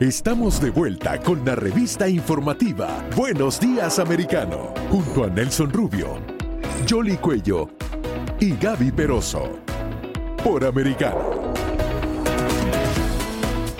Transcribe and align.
Estamos 0.00 0.60
de 0.60 0.68
vuelta 0.68 1.18
con 1.18 1.42
la 1.42 1.54
revista 1.54 2.06
informativa 2.06 3.02
Buenos 3.16 3.58
Días 3.58 3.98
Americano, 3.98 4.74
junto 4.90 5.24
a 5.24 5.28
Nelson 5.28 5.72
Rubio, 5.72 6.18
Jolly 6.86 7.16
Cuello 7.16 7.70
y 8.38 8.54
Gaby 8.58 8.92
Peroso. 8.92 9.58
Por 10.44 10.66
Americano. 10.66 11.54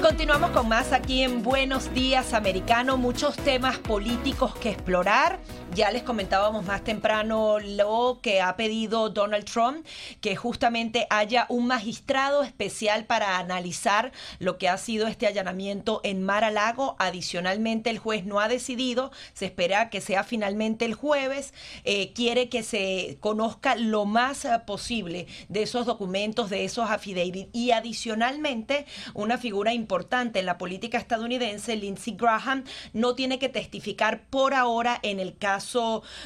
Continuamos 0.00 0.52
con 0.52 0.70
más 0.70 0.94
aquí 0.94 1.22
en 1.22 1.42
Buenos 1.42 1.92
Días 1.92 2.32
Americano, 2.32 2.96
muchos 2.96 3.36
temas 3.36 3.76
políticos 3.76 4.54
que 4.54 4.70
explorar. 4.70 5.38
Ya 5.76 5.90
les 5.90 6.04
comentábamos 6.04 6.64
más 6.64 6.82
temprano 6.84 7.58
lo 7.58 8.20
que 8.22 8.40
ha 8.40 8.56
pedido 8.56 9.10
Donald 9.10 9.44
Trump, 9.44 9.86
que 10.22 10.34
justamente 10.34 11.06
haya 11.10 11.44
un 11.50 11.66
magistrado 11.66 12.42
especial 12.42 13.04
para 13.04 13.36
analizar 13.36 14.10
lo 14.38 14.56
que 14.56 14.70
ha 14.70 14.78
sido 14.78 15.06
este 15.06 15.26
allanamiento 15.26 16.00
en 16.02 16.22
Mar 16.22 16.44
a 16.44 16.50
Lago. 16.50 16.96
Adicionalmente, 16.98 17.90
el 17.90 17.98
juez 17.98 18.24
no 18.24 18.40
ha 18.40 18.48
decidido, 18.48 19.12
se 19.34 19.44
espera 19.44 19.90
que 19.90 20.00
sea 20.00 20.24
finalmente 20.24 20.86
el 20.86 20.94
jueves. 20.94 21.52
Eh, 21.84 22.14
quiere 22.14 22.48
que 22.48 22.62
se 22.62 23.18
conozca 23.20 23.76
lo 23.76 24.06
más 24.06 24.46
eh, 24.46 24.58
posible 24.66 25.26
de 25.50 25.64
esos 25.64 25.84
documentos, 25.84 26.48
de 26.48 26.64
esos 26.64 26.88
affidavits. 26.88 27.50
Y 27.52 27.72
adicionalmente, 27.72 28.86
una 29.12 29.36
figura 29.36 29.74
importante 29.74 30.38
en 30.38 30.46
la 30.46 30.56
política 30.56 30.96
estadounidense, 30.96 31.76
Lindsey 31.76 32.16
Graham, 32.16 32.64
no 32.94 33.14
tiene 33.14 33.38
que 33.38 33.50
testificar 33.50 34.22
por 34.30 34.54
ahora 34.54 34.98
en 35.02 35.20
el 35.20 35.36
caso 35.36 35.65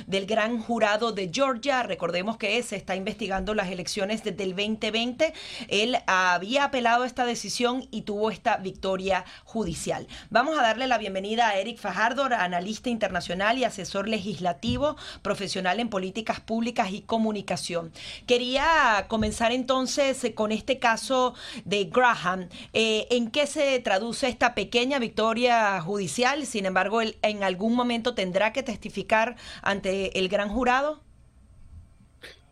del 0.06 0.26
gran 0.26 0.60
jurado 0.60 1.12
de 1.12 1.30
Georgia. 1.32 1.82
Recordemos 1.82 2.36
que 2.36 2.62
se 2.62 2.76
está 2.76 2.94
investigando 2.94 3.54
las 3.54 3.70
elecciones 3.70 4.22
desde 4.22 4.44
el 4.44 4.50
2020. 4.50 5.32
Él 5.68 5.96
había 6.06 6.64
apelado 6.64 7.04
a 7.04 7.06
esta 7.06 7.24
decisión 7.24 7.86
y 7.90 8.02
tuvo 8.02 8.30
esta 8.30 8.58
victoria 8.58 9.24
judicial. 9.44 10.06
Vamos 10.28 10.58
a 10.58 10.62
darle 10.62 10.86
la 10.86 10.98
bienvenida 10.98 11.48
a 11.48 11.58
Eric 11.58 11.78
Fajardo, 11.78 12.24
analista 12.24 12.90
internacional 12.90 13.56
y 13.56 13.64
asesor 13.64 14.08
legislativo, 14.08 14.96
profesional 15.22 15.80
en 15.80 15.88
políticas 15.88 16.40
públicas 16.40 16.92
y 16.92 17.00
comunicación. 17.00 17.92
Quería 18.26 19.06
comenzar 19.08 19.52
entonces 19.52 20.26
con 20.34 20.52
este 20.52 20.78
caso 20.78 21.34
de 21.64 21.84
Graham. 21.84 22.48
Eh, 22.74 23.06
¿En 23.10 23.30
qué 23.30 23.46
se 23.46 23.78
traduce 23.80 24.28
esta 24.28 24.54
pequeña 24.54 24.98
victoria 24.98 25.80
judicial? 25.80 26.44
Sin 26.44 26.66
embargo, 26.66 27.00
él 27.00 27.16
en 27.22 27.42
algún 27.42 27.74
momento 27.74 28.14
tendrá 28.14 28.52
que 28.52 28.62
testificar 28.62 29.29
ante 29.62 30.18
el 30.18 30.28
gran 30.28 30.48
jurado? 30.48 31.02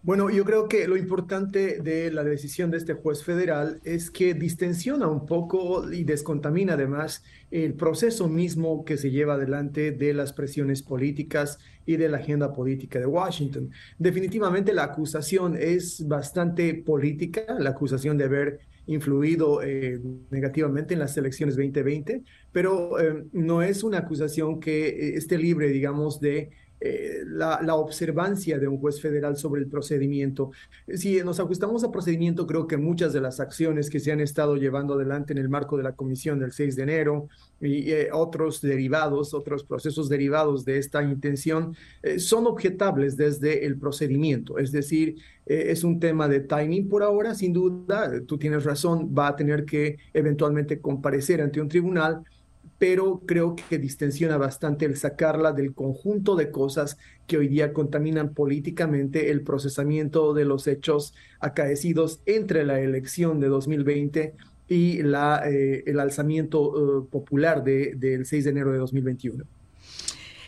Bueno, 0.03 0.31
yo 0.31 0.45
creo 0.45 0.69
que 0.69 0.87
lo 0.87 0.97
importante 0.97 1.81
de 1.81 2.12
la 2.12 2.23
decisión 2.23 2.71
de 2.71 2.79
este 2.79 2.95
juez 2.95 3.25
federal 3.25 3.81
es 3.84 4.11
que 4.11 4.33
distensiona 4.33 5.09
un 5.09 5.27
poco 5.27 5.93
y 5.93 6.05
descontamina 6.05 6.75
además 6.75 7.25
el 7.51 7.75
proceso 7.75 8.29
mismo 8.29 8.84
que 8.84 8.97
se 8.97 9.11
lleva 9.11 9.34
adelante 9.34 9.91
de 9.91 10.15
las 10.15 10.33
presiones 10.33 10.83
políticas 10.83 11.59
y 11.84 11.97
de 11.97 12.09
la 12.09 12.19
agenda 12.19 12.53
política 12.53 13.01
de 13.01 13.06
Washington. 13.06 13.71
Definitivamente 13.99 14.73
la 14.73 14.84
acusación 14.84 15.56
es 15.59 16.06
bastante 16.06 16.75
política, 16.75 17.45
la 17.59 17.71
acusación 17.71 18.17
de 18.17 18.25
haber 18.25 18.61
influido 18.87 19.62
eh, 19.62 20.01
negativamente 20.31 20.95
en 20.95 21.01
las 21.01 21.17
elecciones 21.17 21.56
2020, 21.56 22.23
pero 22.53 22.99
eh, 22.99 23.25
no 23.33 23.62
es 23.62 23.83
una 23.83 23.99
acusación 23.99 24.61
que 24.61 24.89
eh, 24.89 25.17
esté 25.17 25.39
libre, 25.39 25.69
digamos, 25.69 26.21
de 26.21 26.51
eh, 26.81 27.25
la, 27.27 27.75
observancia 27.75 28.59
de 28.59 28.69
un 28.69 28.79
juez 28.79 29.01
federal 29.01 29.37
sobre 29.37 29.61
el 29.61 29.69
procedimiento. 29.69 30.53
Si 30.95 31.21
nos 31.23 31.41
ajustamos 31.41 31.83
a 31.83 31.91
procedimiento, 31.91 32.47
creo 32.47 32.67
que 32.67 32.77
muchas 32.77 33.12
de 33.12 33.21
las 33.21 33.41
acciones 33.41 33.91
que 33.91 33.98
se 33.98 34.12
han 34.12 34.21
estado 34.21 34.57
llevando 34.57 34.95
adelante 34.95 35.33
en 35.33 35.39
el 35.39 35.49
marco 35.49 35.77
de 35.77 35.83
la 35.83 35.93
comisión 35.93 36.39
del 36.39 36.53
6 36.53 36.77
de 36.77 36.83
enero 36.83 37.29
y 37.61 37.91
eh, 37.91 38.11
otros 38.12 38.61
derivados, 38.61 39.34
otros 39.34 39.65
procesos 39.65 40.09
derivados 40.09 40.65
de 40.65 40.79
esta 40.79 41.03
intención, 41.03 41.75
eh, 42.03 42.21
son 42.21 42.47
objetables 42.47 43.17
desde 43.17 43.67
el 43.67 43.77
procedimiento. 43.78 44.59
Es 44.59 44.71
decir, 44.71 45.17
es 45.47 45.83
un 45.83 45.99
tema 45.99 46.28
de 46.28 46.41
timing 46.41 46.91
por 46.91 47.03
ahora, 47.03 47.34
sin 47.34 47.55
duda, 47.55 48.12
tú 48.27 48.37
tienes 48.37 48.65
razón, 48.65 49.15
va 49.19 49.28
a 49.28 49.37
tener 49.37 49.65
que 49.65 49.97
eventualmente 50.12 50.78
comparecer 50.78 51.41
ante 51.41 51.59
un 51.59 51.69
tribunal 51.69 52.22
pero 52.78 53.22
creo 53.27 53.56
que 53.56 53.78
distensiona 53.78 54.37
bastante 54.37 54.84
el 54.84 54.97
sacarla 54.97 55.53
del 55.53 55.75
conjunto 55.75 56.37
de 56.37 56.50
cosas 56.50 56.97
que 57.27 57.37
hoy 57.37 57.49
día 57.49 57.72
contaminan 57.72 58.34
políticamente 58.34 59.31
el 59.31 59.43
procesamiento 59.43 60.33
de 60.33 60.44
los 60.44 60.66
hechos 60.66 61.15
acaecidos 61.41 62.21
entre 62.25 62.65
la 62.65 62.81
elección 62.81 63.41
de 63.41 63.49
2020 63.49 64.34
y 64.69 65.03
la, 65.03 65.43
eh, 65.50 65.83
el 65.87 65.99
alzamiento 65.99 67.03
eh, 67.03 67.09
popular 67.11 67.65
de, 67.65 67.94
del 67.97 68.27
6 68.27 68.44
de 68.44 68.50
enero 68.50 68.72
de 68.72 68.78
2021. 68.78 69.44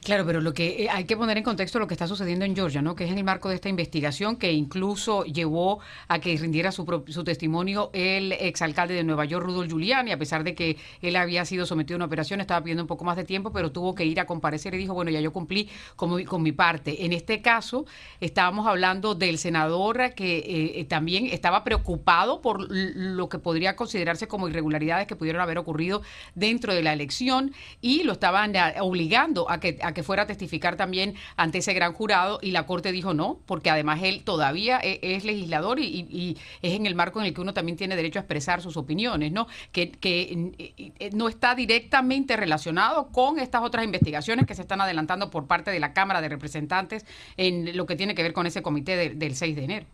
Claro, 0.02 0.24
pero 0.24 0.40
lo 0.40 0.54
que 0.54 0.84
eh, 0.84 0.88
hay 0.90 1.04
que 1.04 1.16
poner 1.16 1.36
en 1.36 1.44
contexto 1.44 1.78
lo 1.78 1.86
que 1.86 1.92
está 1.92 2.06
sucediendo 2.06 2.46
en 2.46 2.56
Georgia, 2.56 2.80
¿no? 2.80 2.94
Que 2.94 3.04
es 3.04 3.10
en 3.10 3.18
el 3.18 3.24
marco 3.24 3.50
de 3.50 3.56
esta 3.56 3.68
investigación 3.68 4.36
que 4.36 4.50
incluso 4.50 5.24
llevó 5.24 5.80
a 6.08 6.18
que 6.20 6.34
rindiera 6.38 6.72
su, 6.72 7.02
su 7.08 7.22
testimonio 7.22 7.90
el 7.92 8.32
exalcalde 8.32 8.94
de 8.94 9.04
Nueva 9.04 9.26
York, 9.26 9.44
Rudolf 9.44 9.68
Giuliani, 9.68 10.12
a 10.12 10.18
pesar 10.18 10.42
de 10.42 10.54
que 10.54 10.78
él 11.02 11.16
había 11.16 11.44
sido 11.44 11.66
sometido 11.66 11.96
a 11.96 11.98
una 11.98 12.06
operación, 12.06 12.40
estaba 12.40 12.62
pidiendo 12.62 12.82
un 12.82 12.86
poco 12.86 13.04
más 13.04 13.16
de 13.16 13.24
tiempo, 13.24 13.52
pero 13.52 13.72
tuvo 13.72 13.94
que 13.94 14.06
ir 14.06 14.18
a 14.20 14.24
comparecer 14.24 14.74
y 14.74 14.78
dijo, 14.78 14.94
bueno, 14.94 15.10
ya 15.10 15.20
yo 15.20 15.32
cumplí 15.32 15.68
con, 15.96 16.24
con 16.24 16.42
mi 16.42 16.52
parte. 16.52 17.04
En 17.04 17.12
este 17.12 17.42
caso, 17.42 17.84
estábamos 18.20 18.66
hablando 18.66 19.14
del 19.14 19.36
senador 19.36 20.14
que 20.14 20.78
eh, 20.78 20.84
también 20.84 21.26
estaba 21.26 21.64
preocupado 21.64 22.40
por 22.40 22.66
lo 22.70 23.28
que 23.28 23.38
podría 23.38 23.76
considerarse 23.76 24.28
como 24.28 24.48
irregularidades 24.48 25.06
que 25.06 25.16
pudieron 25.16 25.42
haber 25.42 25.58
ocurrido 25.58 26.00
dentro 26.34 26.72
de 26.72 26.82
la 26.82 26.92
elección 26.92 27.52
y 27.80 28.04
lo 28.04 28.12
estaban 28.12 28.54
eh, 28.54 28.74
obligando 28.80 29.50
a 29.50 29.58
que 29.58 29.78
que 29.92 30.02
fuera 30.02 30.24
a 30.24 30.26
testificar 30.26 30.76
también 30.76 31.14
ante 31.36 31.58
ese 31.58 31.74
gran 31.74 31.92
jurado 31.92 32.38
y 32.42 32.50
la 32.50 32.66
Corte 32.66 32.92
dijo 32.92 33.14
no, 33.14 33.40
porque 33.46 33.70
además 33.70 34.00
él 34.02 34.22
todavía 34.24 34.78
e, 34.82 35.00
es, 35.02 35.24
legislador 35.24 35.78
y, 35.80 36.36
es 36.62 36.74
en 36.74 36.86
el 36.86 36.94
marco 36.94 37.20
en 37.20 37.26
el 37.26 37.34
que 37.34 37.40
uno 37.40 37.54
también 37.54 37.76
tiene 37.76 37.96
derecho 37.96 38.18
a 38.18 38.22
expresar 38.22 38.62
sus 38.62 38.76
opiniones, 38.76 39.32
¿no? 39.32 39.46
Que, 39.72 39.90
que 39.90 41.10
no 41.12 41.28
está 41.28 41.54
directamente 41.54 42.36
relacionado 42.36 43.08
con 43.08 43.38
estas 43.38 43.62
otras 43.62 43.84
investigaciones 43.84 44.46
que 44.46 44.54
se 44.54 44.62
están 44.62 44.80
adelantando 44.80 45.30
por 45.30 45.46
parte 45.46 45.70
de 45.70 45.80
la 45.80 45.92
Cámara 45.92 46.20
de 46.20 46.28
Representantes 46.28 47.04
en 47.36 47.76
lo 47.76 47.86
que 47.86 47.96
tiene 47.96 48.14
que 48.14 48.22
ver 48.22 48.32
con 48.32 48.46
ese 48.46 48.62
comité 48.62 49.14
del 49.14 49.36
6 49.36 49.56
de 49.56 49.64
enero. 49.64 49.86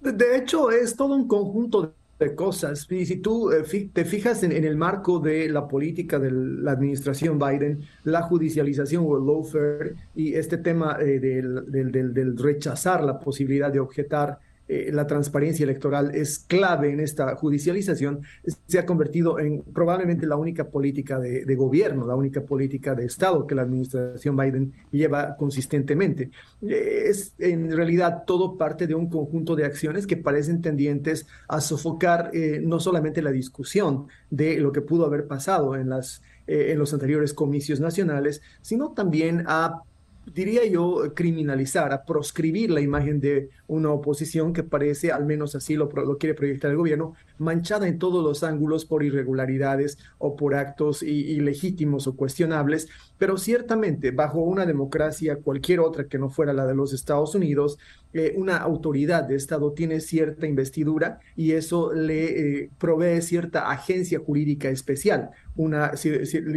De 0.00 0.36
hecho, 0.36 0.70
es 0.70 0.96
todo 0.96 1.14
un 1.14 1.28
conjunto 1.28 1.94
de 2.22 2.34
cosas. 2.34 2.86
Y 2.90 3.06
si 3.06 3.16
tú 3.16 3.50
eh, 3.50 3.90
te 3.92 4.04
fijas 4.04 4.42
en, 4.42 4.52
el 4.52 4.76
marco 4.76 5.18
de 5.18 5.48
la 5.48 5.66
política 5.68 6.18
de 6.18 6.30
la 6.30 6.72
administración 6.72 7.38
Biden, 7.38 7.80
la 8.04 8.22
judicialización 8.22 9.04
o 9.06 9.18
el 9.18 9.26
lawfare 9.26 9.94
y 10.14 10.34
este 10.34 10.58
tema 10.58 10.98
eh, 11.00 11.18
del, 11.18 11.92
del, 11.92 12.36
rechazar 12.38 13.02
la 13.04 13.18
posibilidad 13.18 13.72
de 13.72 13.80
objetar 13.80 14.38
eh, 14.68 14.90
la 14.92 15.06
transparencia 15.06 15.64
electoral 15.64 16.14
es 16.14 16.38
clave 16.38 16.92
en 16.92 17.00
esta 17.00 17.34
judicialización, 17.34 18.22
se 18.66 18.78
ha 18.78 18.86
convertido 18.86 19.38
en 19.38 19.62
probablemente 19.62 20.26
la 20.26 20.36
única 20.36 20.68
política 20.68 21.18
de, 21.18 21.54
gobierno, 21.56 22.06
la 22.06 22.14
única 22.14 22.42
política 22.42 22.94
de 22.94 23.06
Estado 23.06 23.46
que 23.46 23.54
la 23.54 23.62
administración 23.62 24.36
Biden 24.36 24.72
lleva 24.90 25.36
consistentemente. 25.36 26.30
Eh, 26.62 27.04
es 27.06 27.34
en 27.38 27.72
realidad 27.72 28.24
todo 28.26 28.56
parte 28.56 28.86
de 28.86 28.94
un 28.94 29.10
conjunto 29.10 29.56
de 29.56 29.64
acciones 29.64 30.06
que 30.06 30.16
parecen 30.16 30.62
tendientes 30.62 31.26
a 31.48 31.60
sofocar 31.60 32.30
eh, 32.32 32.60
no 32.62 32.78
solamente 32.80 33.20
la 33.20 33.32
discusión 33.32 34.06
de 34.30 34.58
lo 34.58 34.72
que 34.72 34.80
pudo 34.80 35.06
haber 35.06 35.26
pasado 35.26 35.76
en 35.76 35.88
las 35.88 36.22
en 36.44 36.76
los 36.76 36.92
anteriores 36.92 37.32
comicios 37.32 37.78
nacionales, 37.78 38.42
sino 38.62 38.90
también 38.90 39.44
a 39.46 39.84
diría 40.26 40.64
yo, 40.66 41.14
criminalizar, 41.14 41.92
a 41.92 42.04
proscribir 42.04 42.70
la 42.70 42.80
imagen 42.80 43.20
de 43.20 43.50
una 43.66 43.90
oposición 43.90 44.52
que 44.52 44.62
parece, 44.62 45.12
al 45.12 45.26
menos 45.26 45.54
así 45.54 45.74
lo, 45.74 45.90
lo, 45.90 46.18
quiere 46.18 46.34
proyectar 46.34 46.70
el 46.70 46.76
gobierno, 46.76 47.14
manchada 47.38 47.88
en 47.88 47.98
todos 47.98 48.22
los 48.22 48.42
ángulos 48.42 48.84
por 48.84 49.02
irregularidades 49.02 49.98
o 50.18 50.36
por 50.36 50.54
actos 50.54 51.02
ilegítimos 51.02 52.06
o 52.06 52.16
cuestionables, 52.16 52.88
pero 53.18 53.36
ciertamente 53.38 54.10
bajo 54.10 54.40
una 54.40 54.66
democracia, 54.66 55.36
cualquier 55.36 55.80
otra 55.80 56.04
que 56.04 56.18
no 56.18 56.28
fuera 56.28 56.52
la 56.52 56.66
de 56.66 56.74
los 56.74 56.92
Estados 56.92 57.34
Unidos, 57.34 57.78
eh, 58.14 58.34
una 58.36 58.58
autoridad 58.58 59.24
de 59.24 59.36
Estado 59.36 59.72
tiene 59.72 60.00
cierta 60.00 60.46
investidura 60.46 61.20
y 61.34 61.52
eso 61.52 61.94
le 61.94 62.64
eh, 62.64 62.70
provee 62.78 63.22
cierta 63.22 63.70
agencia 63.70 64.18
jurídica 64.18 64.68
especial, 64.68 65.30
una, 65.56 65.96
si, 65.96 66.10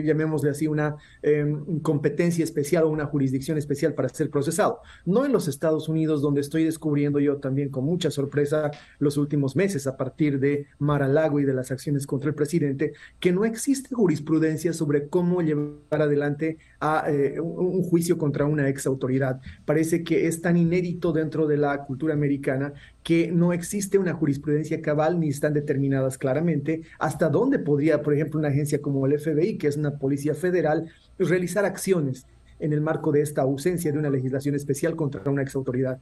llamémosle 0.03 0.49
así, 0.49 0.67
una 0.67 0.97
em, 1.21 1.79
competencia 1.79 2.43
especial 2.43 2.83
o 2.83 2.89
una 2.89 3.05
jurisdicción 3.05 3.57
especial 3.57 3.93
para 3.93 4.09
ser 4.09 4.29
procesado. 4.29 4.81
No 5.05 5.25
en 5.25 5.31
los 5.31 5.47
Estados 5.47 5.87
Unidos, 5.87 6.21
donde 6.21 6.41
estoy 6.41 6.65
descubriendo 6.65 7.21
yo 7.21 7.37
también 7.37 7.69
con 7.69 7.85
mucha 7.85 8.11
sorpresa 8.11 8.71
los 8.99 9.15
últimos 9.15 9.55
meses 9.55 9.87
a 9.87 9.95
partir 9.95 10.39
de 10.39 10.64
Mar-a-Lago 10.79 11.39
y 11.39 11.45
de 11.45 11.53
las 11.53 11.71
acciones 11.71 12.07
contra 12.07 12.29
el 12.29 12.35
presidente, 12.35 12.93
que 13.19 13.31
no 13.31 13.45
existe 13.45 13.93
jurisprudencia 13.93 14.73
sobre 14.73 15.07
cómo 15.07 15.41
llevar 15.41 16.01
adelante 16.01 16.57
a, 16.79 17.05
eh, 17.07 17.39
un, 17.39 17.83
juicio 17.83 18.17
contra 18.17 18.45
una 18.45 18.67
ex 18.69 18.87
autoridad. 18.87 19.39
Parece 19.65 20.03
que 20.03 20.27
es 20.27 20.41
tan 20.41 20.57
inédito 20.57 21.11
dentro 21.11 21.47
de 21.47 21.57
la 21.57 21.83
cultura 21.85 22.13
americana 22.13 22.73
que 23.03 23.31
no 23.31 23.53
existe 23.53 23.97
una 23.97 24.13
jurisprudencia 24.13 24.81
cabal 24.81 25.19
ni 25.19 25.29
están 25.29 25.53
determinadas 25.53 26.17
claramente 26.17 26.81
hasta 26.99 27.29
dónde 27.29 27.59
podría, 27.59 28.01
por 28.01 28.13
ejemplo, 28.13 28.39
una 28.39 28.49
agencia 28.49 28.81
como 28.81 29.05
el 29.05 29.19
FBI, 29.19 29.57
que 29.57 29.67
es 29.67 29.77
una 29.77 29.97
policía 29.97 30.33
federal, 30.33 30.87
realizar 31.19 31.65
acciones 31.65 32.25
en 32.59 32.73
el 32.73 32.81
marco 32.81 33.11
de 33.11 33.21
esta 33.21 33.41
ausencia 33.41 33.91
de 33.91 33.99
una 33.99 34.09
legislación 34.09 34.55
especial 34.55 34.95
contra 34.95 35.29
una 35.29 35.41
exautoridad. 35.41 35.99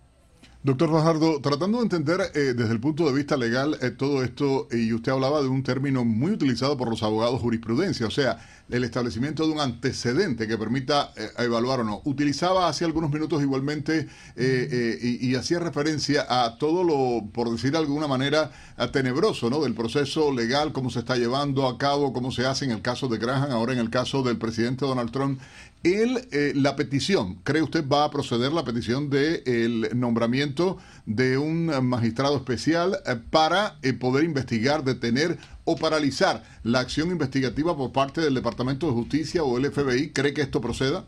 Doctor 0.64 0.90
Fajardo, 0.92 1.42
tratando 1.42 1.80
de 1.80 1.84
entender 1.84 2.22
eh, 2.34 2.54
desde 2.56 2.72
el 2.72 2.80
punto 2.80 3.06
de 3.06 3.12
vista 3.12 3.36
legal 3.36 3.78
eh, 3.82 3.92
todo 3.92 4.24
esto, 4.24 4.70
y 4.72 4.94
usted 4.94 5.12
hablaba 5.12 5.42
de 5.42 5.50
un 5.50 5.62
término 5.62 6.06
muy 6.06 6.32
utilizado 6.32 6.78
por 6.78 6.90
los 6.90 7.04
abogados 7.04 7.42
jurisprudencia, 7.42 8.08
o 8.08 8.12
sea, 8.12 8.40
el 8.70 8.84
establecimiento 8.84 9.46
de 9.46 9.54
un 9.54 9.60
antecedente 9.60 10.48
que 10.48 10.58
permita 10.58 11.12
eh, 11.16 11.30
evaluar 11.40 11.82
o 11.82 11.84
no. 11.84 12.02
Utilizaba 12.06 12.68
hace 12.68 12.86
algunos 12.86 13.12
minutos 13.12 13.42
igualmente 13.42 14.08
y, 14.38 15.30
y, 15.30 15.36
hacía 15.36 15.60
referencia 15.60 16.26
a 16.30 16.58
todo 16.58 16.84
lo, 16.84 17.28
por 17.32 17.52
decir 17.52 17.72
de 17.72 17.78
alguna 17.78 18.08
manera, 18.08 18.52
tenebroso, 18.92 19.50
¿no? 19.50 19.62
Del 19.62 19.74
proceso 19.74 20.32
legal, 20.32 20.72
cómo 20.74 20.90
se 20.90 21.00
está 21.00 21.16
llevando 21.16 21.68
a 21.68 21.78
cabo, 21.78 22.14
cómo 22.14 22.32
se 22.32 22.46
hace 22.46 22.66
en 22.66 22.72
el 22.72 22.82
caso 22.82 23.08
de 23.08 23.18
Graham, 23.18 23.52
ahora 23.52 23.74
en 23.74 23.80
el 23.80 23.90
caso 23.90 24.24
del 24.24 24.38
presidente 24.38 24.86
Donald 24.86 25.12
Trump 25.12 25.40
el, 25.84 26.30
eh, 26.32 26.54
la 26.56 26.78
petición, 26.78 27.36
¿cree 27.44 27.62
usted 27.62 27.86
va 27.86 28.06
a 28.06 28.10
proceder 28.10 28.54
la 28.54 28.64
petición 28.64 29.10
del 29.10 29.44
el 29.46 30.00
nombramiento 30.00 30.78
de 31.06 31.38
un 31.38 31.66
magistrado 31.86 32.38
especial 32.38 33.00
eh, 33.06 33.18
para 33.30 33.78
eh, 33.82 33.92
poder 33.92 34.24
investigar, 34.24 34.86
detener 34.86 35.38
o 35.66 35.76
paralizar 35.76 36.44
la 36.64 36.80
acción 36.80 37.10
investigativa 37.12 37.76
por 37.76 37.92
parte 37.92 38.22
del 38.22 38.34
Departamento 38.34 38.88
de 38.88 38.94
Justicia 38.94 39.44
o 39.44 39.58
el 39.58 39.72
FBI? 39.72 40.12
¿Cree 40.12 40.34
que 40.34 40.42
esto 40.42 40.62
proceda? 40.62 41.06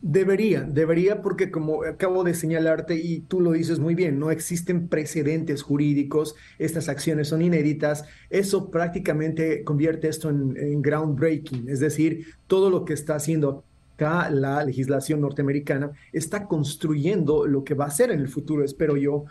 Debería, 0.00 0.62
debería 0.62 1.22
porque 1.22 1.50
como 1.50 1.82
acabo 1.82 2.22
de 2.22 2.32
señalarte 2.32 2.94
y 2.94 3.18
tú 3.18 3.40
lo 3.40 3.50
dices 3.50 3.80
muy 3.80 3.96
bien, 3.96 4.20
no 4.20 4.30
existen 4.30 4.86
precedentes 4.86 5.62
jurídicos, 5.62 6.36
estas 6.60 6.88
acciones 6.88 7.26
son 7.26 7.42
inéditas, 7.42 8.04
eso 8.30 8.70
prácticamente 8.70 9.64
convierte 9.64 10.06
esto 10.06 10.30
en, 10.30 10.82
groundbreaking, 10.82 11.68
es 11.68 11.80
decir, 11.80 12.26
todo 12.46 12.70
lo 12.70 12.84
que 12.84 12.92
está 12.92 13.16
haciendo 13.16 13.64
la 13.98 14.62
legislación 14.64 15.20
norteamericana 15.20 15.90
está 16.12 16.46
construyendo 16.46 17.48
lo 17.48 17.64
que 17.64 17.74
va 17.74 17.86
a 17.86 17.90
ser 17.90 18.12
en 18.12 18.20
el 18.20 18.28
futuro, 18.28 18.64
espero 18.64 18.96
yo, 18.96 19.24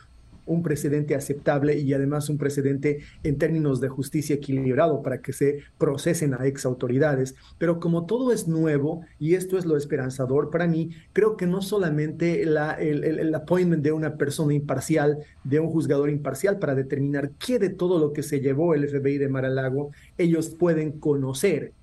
un 0.48 0.64
precedente 0.64 1.14
aceptable 1.14 1.78
y 1.78 1.94
además 1.94 2.30
un 2.30 2.38
precedente 2.38 3.00
en 3.24 3.38
términos 3.38 3.80
de 3.80 3.90
justicia 3.90 4.36
equilibrado 4.36 5.04
para 5.04 5.22
que 5.22 5.34
se 5.34 5.60
procesen 5.78 6.34
a 6.34 6.48
ex 6.48 6.66
autoridades. 6.66 7.36
Pero 7.58 7.80
como 7.80 8.06
todo 8.06 8.32
es 8.32 8.48
nuevo, 8.48 9.02
y 9.20 9.36
esto 9.36 9.58
es 9.58 9.66
lo 9.66 9.78
esperanzador 9.78 10.50
para 10.50 10.68
mí, 10.68 10.92
creo 11.14 11.38
que 11.38 11.46
no 11.46 11.62
solamente 11.62 12.46
la, 12.46 12.72
el, 12.74 13.04
el 13.04 13.36
appointment 13.36 13.84
de 13.84 13.92
una 13.92 14.18
persona 14.18 14.54
imparcial, 14.54 15.20
de 15.44 15.60
un 15.60 15.70
juzgador 15.70 16.10
imparcial 16.10 16.58
para 16.58 16.76
determinar 16.76 17.32
qué 17.38 17.60
de 17.60 17.70
todo 17.70 18.00
lo 18.00 18.14
que 18.14 18.24
se 18.24 18.40
llevó 18.40 18.74
el 18.74 18.88
FBI 18.88 19.18
de 19.18 19.30
Mar-a-Lago 19.30 19.92
ellos 20.18 20.50
pueden 20.50 20.92
conocer 21.00 21.74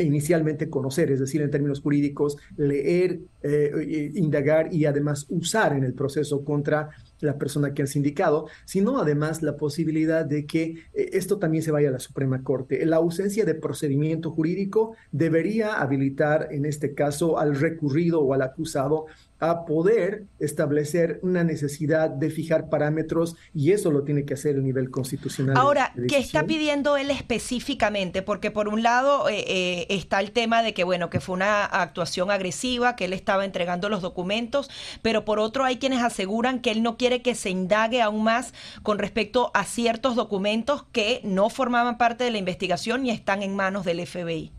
inicialmente 0.00 0.68
conocer, 0.68 1.10
es 1.10 1.20
decir, 1.20 1.42
en 1.42 1.50
términos 1.50 1.80
jurídicos, 1.80 2.36
leer, 2.56 3.20
eh, 3.42 4.12
indagar 4.14 4.72
y 4.74 4.84
además 4.86 5.26
usar 5.28 5.72
en 5.74 5.84
el 5.84 5.94
proceso 5.94 6.44
contra 6.44 6.90
la 7.20 7.38
persona 7.38 7.74
que 7.74 7.82
han 7.82 7.88
sindicado, 7.88 8.46
sino 8.64 8.98
además 8.98 9.42
la 9.42 9.56
posibilidad 9.56 10.24
de 10.24 10.46
que 10.46 10.62
eh, 10.94 11.10
esto 11.12 11.38
también 11.38 11.62
se 11.62 11.70
vaya 11.70 11.88
a 11.88 11.92
la 11.92 12.00
Suprema 12.00 12.42
Corte. 12.42 12.84
La 12.86 12.96
ausencia 12.96 13.44
de 13.44 13.54
procedimiento 13.54 14.30
jurídico 14.30 14.94
debería 15.12 15.74
habilitar, 15.74 16.48
en 16.50 16.64
este 16.64 16.94
caso, 16.94 17.38
al 17.38 17.56
recurrido 17.56 18.20
o 18.20 18.34
al 18.34 18.42
acusado 18.42 19.06
a 19.40 19.64
poder 19.66 20.24
establecer 20.40 21.20
una 21.22 21.44
necesidad 21.44 22.10
de 22.10 22.30
fijar 22.30 22.68
parámetros 22.68 23.36
y 23.54 23.72
eso 23.72 23.90
lo 23.90 24.02
tiene 24.02 24.24
que 24.24 24.34
hacer 24.34 24.56
el 24.56 24.64
nivel 24.64 24.90
constitucional. 24.90 25.56
Ahora, 25.56 25.92
¿qué 26.08 26.18
está 26.18 26.44
pidiendo 26.44 26.96
él 26.96 27.10
específicamente? 27.10 28.22
Porque 28.22 28.50
por 28.50 28.68
un 28.68 28.82
lado 28.82 29.28
eh, 29.28 29.44
eh, 29.46 29.86
está 29.90 30.20
el 30.20 30.32
tema 30.32 30.62
de 30.62 30.74
que, 30.74 30.82
bueno, 30.82 31.08
que 31.08 31.20
fue 31.20 31.36
una 31.36 31.64
actuación 31.64 32.30
agresiva, 32.30 32.96
que 32.96 33.04
él 33.04 33.12
estaba 33.12 33.44
entregando 33.44 33.88
los 33.88 34.02
documentos, 34.02 34.70
pero 35.02 35.24
por 35.24 35.38
otro 35.38 35.64
hay 35.64 35.78
quienes 35.78 36.02
aseguran 36.02 36.60
que 36.60 36.72
él 36.72 36.82
no 36.82 36.96
quiere 36.96 37.22
que 37.22 37.34
se 37.34 37.50
indague 37.50 38.02
aún 38.02 38.24
más 38.24 38.54
con 38.82 38.98
respecto 38.98 39.52
a 39.54 39.64
ciertos 39.64 40.16
documentos 40.16 40.84
que 40.90 41.20
no 41.22 41.48
formaban 41.48 41.96
parte 41.96 42.24
de 42.24 42.32
la 42.32 42.38
investigación 42.38 43.06
y 43.06 43.10
están 43.10 43.42
en 43.42 43.54
manos 43.54 43.84
del 43.84 44.04
FBI. 44.04 44.57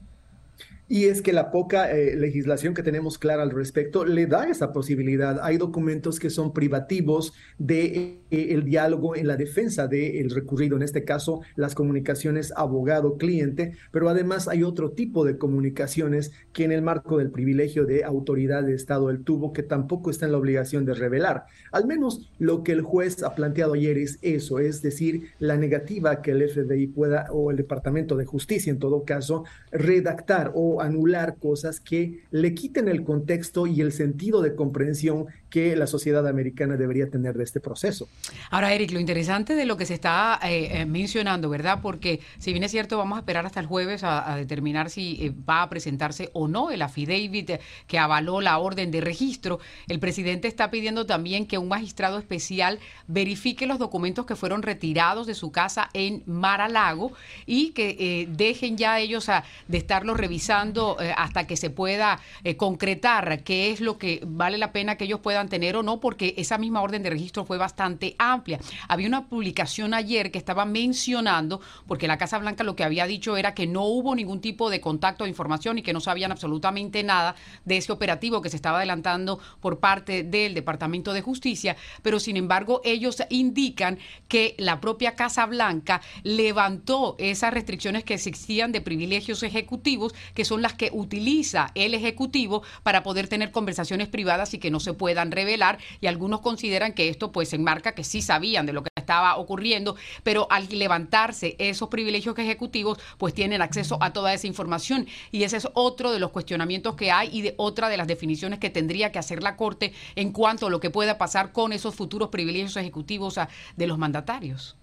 Y 0.92 1.06
es 1.06 1.22
que 1.22 1.34
la 1.34 1.52
poca 1.52 1.92
eh, 1.92 2.16
legislación 2.16 2.74
que 2.74 2.82
tenemos 2.82 3.20
clara 3.20 3.44
al 3.44 3.52
respecto 3.52 4.06
le 4.06 4.26
da 4.26 4.50
esa 4.50 4.74
posibilidad. 4.74 5.40
Hay 5.44 5.58
documentos 5.58 6.20
que 6.20 6.32
son 6.32 6.52
privativos 6.52 7.36
de 7.60 8.24
eh, 8.32 8.48
el 8.50 8.66
diálogo 8.66 9.16
en 9.16 9.28
la 9.28 9.38
defensa 9.38 9.88
del 9.88 10.32
recurrido, 10.32 10.78
en 10.78 10.82
este 10.82 11.04
caso 11.04 11.42
las 11.56 11.76
comunicaciones 11.76 12.52
abogado-cliente, 12.56 13.74
pero 13.92 14.10
además 14.10 14.48
hay 14.48 14.64
otro 14.64 14.90
tipo 14.90 15.26
de 15.26 15.38
comunicaciones 15.38 16.32
que 16.54 16.64
en 16.64 16.72
el 16.72 16.82
marco 16.82 17.20
del 17.20 17.30
privilegio 17.30 17.86
de 17.86 18.04
autoridad 18.04 18.64
de 18.64 18.74
Estado 18.74 19.12
él 19.12 19.24
tuvo 19.24 19.54
que 19.54 19.62
tampoco 19.62 20.10
está 20.10 20.26
en 20.26 20.32
la 20.32 20.40
obligación 20.40 20.86
de 20.86 20.96
revelar. 20.96 21.46
Al 21.72 21.86
menos 21.86 22.32
lo 22.40 22.64
que 22.64 22.72
el 22.72 22.82
juez 22.82 23.22
ha 23.22 23.36
planteado 23.36 23.74
ayer 23.74 24.00
es 24.00 24.18
eso, 24.24 24.58
es 24.58 24.82
decir, 24.82 25.34
la 25.38 25.56
negativa 25.56 26.24
que 26.24 26.32
el 26.32 26.50
FBI 26.50 26.88
pueda 26.88 27.28
o 27.32 27.52
el 27.52 27.58
Departamento 27.58 28.18
de 28.18 28.26
Justicia 28.26 28.72
en 28.72 28.80
todo 28.80 29.04
caso 29.04 29.44
redactar 29.72 30.52
o 30.56 30.79
anular 30.82 31.38
cosas 31.38 31.80
que 31.80 32.24
le 32.32 32.54
quiten 32.54 32.88
el 32.88 33.04
contexto 33.04 33.68
y 33.68 33.82
el 33.82 33.92
sentido 33.92 34.42
de 34.42 34.56
comprensión 34.56 35.28
que 35.50 35.76
la 35.76 35.88
sociedad 35.88 36.28
americana 36.28 36.78
debería 36.78 37.10
tener 37.10 37.36
de 37.36 37.44
este 37.44 37.60
proceso. 37.60 38.08
Ahora, 38.52 38.74
Eric, 38.74 38.92
lo 38.92 39.00
interesante 39.00 39.56
de 39.56 39.66
lo 39.66 39.78
que 39.78 39.86
se 39.86 39.96
está 39.96 40.40
eh, 40.44 40.82
eh, 40.82 40.86
mencionando, 40.86 41.50
¿verdad? 41.50 41.80
Porque 41.82 42.20
si 42.38 42.52
bien 42.52 42.64
es 42.64 42.72
cierto, 42.72 42.98
vamos 42.98 43.18
a 43.18 43.20
esperar 43.20 43.46
hasta 43.46 43.60
el 43.60 43.66
jueves 43.66 44.04
a, 44.04 44.36
determinar 44.36 44.90
si 44.90 45.18
eh, 45.22 45.34
va 45.50 45.64
a 45.64 45.70
presentarse 45.70 46.30
o 46.34 46.48
no 46.48 46.72
el 46.72 46.82
affidavit 46.82 47.60
que 47.88 48.00
avaló 48.00 48.42
la 48.42 48.60
orden 48.60 48.92
de 48.92 49.02
registro, 49.02 49.60
el 49.88 50.00
presidente 50.00 50.48
está 50.48 50.70
pidiendo 50.70 51.06
también 51.06 51.48
que 51.48 51.58
un 51.58 51.68
magistrado 51.68 52.20
especial 52.20 52.80
verifique 53.08 53.66
los 53.66 53.80
documentos 53.80 54.26
que 54.26 54.36
fueron 54.36 54.62
retirados 54.62 55.26
de 55.26 55.34
su 55.34 55.52
casa 55.52 55.90
en 55.94 56.24
Mar-a-Lago 56.26 57.12
y 57.46 57.72
que 57.72 58.28
dejen 58.30 58.78
ya 58.78 59.00
ellos 59.00 59.30
a, 59.30 59.44
de 59.68 59.78
estarlos 59.78 60.18
revisando 60.18 60.69
eh, 60.76 61.14
hasta 61.16 61.48
que 61.48 61.58
se 61.58 61.70
pueda 61.70 62.20
eh, 62.44 62.56
concretar 62.58 63.44
qué 63.44 63.72
es 63.72 63.82
lo 63.82 63.98
que 63.98 64.22
vale 64.26 64.58
la 64.58 64.72
pena 64.72 64.96
que 64.96 65.06
ellos 65.06 65.20
puedan 65.20 65.50
tener 65.50 65.76
o 65.76 65.84
no, 65.84 66.00
porque 66.00 66.34
esa 66.38 66.58
misma 66.58 66.82
orden 66.82 67.04
de 67.04 67.10
registro 67.10 67.46
fue 67.46 67.58
bastante 67.58 68.16
amplia. 68.18 68.60
Había 68.88 69.08
una 69.08 69.28
publicación 69.28 69.94
ayer 69.94 70.32
que 70.32 70.38
estaba 70.38 70.66
mencionando, 70.66 71.62
porque 71.88 72.08
la 72.08 72.18
Casa 72.18 72.38
Blanca 72.40 72.64
lo 72.64 72.76
que 72.76 72.84
había 72.84 73.06
dicho 73.06 73.38
era 73.38 73.54
que 73.54 73.68
no 73.68 73.84
hubo 73.86 74.16
ningún 74.16 74.42
tipo 74.42 74.70
de 74.70 74.82
contacto 74.82 75.24
de 75.24 75.30
información 75.30 75.78
y 75.78 75.82
que 75.82 75.94
no 75.94 76.00
sabían 76.00 76.32
absolutamente 76.32 77.04
nada 77.04 77.36
de 77.66 77.78
ese 77.78 77.92
operativo 77.92 78.42
que 78.42 78.50
se 78.50 78.56
estaba 78.56 78.78
adelantando 78.78 79.40
por 79.60 79.80
parte 79.80 80.24
del 80.24 80.54
Departamento 80.54 81.14
de 81.14 81.22
Justicia, 81.22 81.76
pero 82.02 82.20
sin 82.20 82.38
embargo 82.38 82.82
ellos 82.84 83.22
indican 83.30 83.98
que 84.28 84.56
la 84.58 84.80
propia 84.80 85.16
Casa 85.16 85.46
Blanca 85.46 86.02
levantó 86.24 87.16
esas 87.18 87.54
restricciones 87.54 88.04
que 88.04 88.14
existían 88.14 88.72
de 88.72 88.82
privilegios 88.82 89.44
ejecutivos, 89.44 90.14
que 90.34 90.46
son 90.46 90.59
las 90.62 90.74
que 90.74 90.90
utiliza 90.94 91.72
el 91.76 91.94
Ejecutivo 91.94 92.64
para 92.84 93.04
poder 93.04 93.28
tener 93.28 93.52
conversaciones 93.52 94.08
privadas 94.08 94.54
y 94.54 94.60
que 94.60 94.72
no 94.72 94.80
se 94.80 94.94
puedan 94.94 95.32
revelar. 95.32 95.80
Y 96.02 96.08
algunos 96.08 96.42
consideran 96.42 96.94
que 96.94 97.10
esto 97.10 97.32
pues 97.32 97.54
enmarca 97.54 97.94
que 97.94 98.04
sí 98.04 98.22
sabían 98.22 98.66
de 98.66 98.74
lo 98.74 98.84
que 98.84 98.90
estaba 98.96 99.38
ocurriendo, 99.38 99.96
pero 100.24 100.48
al 100.50 100.68
levantarse 100.70 101.56
esos 101.60 101.90
privilegios 101.90 102.38
ejecutivos, 102.38 103.00
pues 103.18 103.34
tienen 103.34 103.62
acceso 103.62 103.98
a 104.02 104.14
toda 104.14 104.34
esa 104.34 104.48
información. 104.48 105.08
Y 105.32 105.44
ese 105.44 105.58
es 105.58 105.68
otro 105.74 106.12
de 106.12 106.20
los 106.20 106.32
cuestionamientos 106.32 106.96
que 106.96 107.12
hay 107.12 107.30
y 107.32 107.42
de 107.42 107.56
otra 107.58 107.90
de 107.90 107.98
las 107.98 108.08
definiciones 108.08 108.60
que 108.60 108.70
tendría 108.70 109.12
que 109.12 109.20
hacer 109.20 109.44
la 109.44 109.58
Corte 109.58 109.94
en 110.16 110.32
cuanto 110.32 110.68
a 110.68 110.70
lo 110.70 110.80
que 110.80 110.90
pueda 110.90 111.18
pasar 111.18 111.52
con 111.52 111.74
esos 111.74 111.96
futuros 111.96 112.30
privilegios 112.30 112.78
ejecutivos 112.78 113.40
de 113.76 113.88
los 113.88 113.98
mandatarios. 113.98 114.79